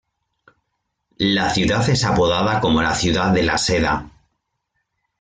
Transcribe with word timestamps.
La 1.19 1.51
ciudad 1.51 1.87
es 1.87 2.03
apodada 2.05 2.59
como 2.59 2.81
la 2.81 2.95
"Ciudad 2.95 3.29
de 3.31 3.43
la 3.43 3.59
seda". 3.59 4.09